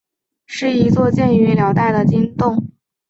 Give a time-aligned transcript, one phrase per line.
[0.47, 2.57] 是一座建于辽代的经幢。